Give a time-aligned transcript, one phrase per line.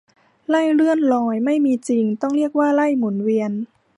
[0.49, 3.51] ไร่เลื่อนลอยไม่มีจริง ต้องเรียกว่าไร่หมุนเวียน